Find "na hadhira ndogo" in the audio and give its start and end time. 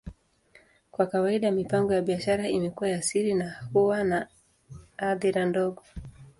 4.03-5.83